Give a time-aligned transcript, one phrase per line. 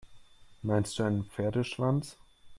[0.63, 2.17] Meinst du einen Pferdeschwanz?